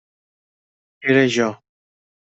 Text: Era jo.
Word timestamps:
Era 1.13 1.27
jo. 1.37 1.49